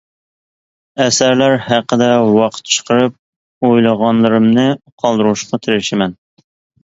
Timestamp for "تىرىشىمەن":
5.67-6.17